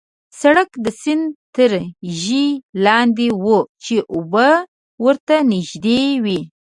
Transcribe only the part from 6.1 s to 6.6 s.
وې.